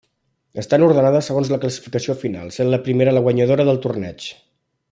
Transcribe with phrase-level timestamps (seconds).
[0.61, 4.31] Estan ordenades segons la classificació final, sent la primera la guanyadora del torneig.